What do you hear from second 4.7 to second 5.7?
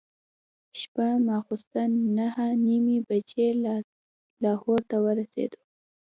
ته ورسېدو.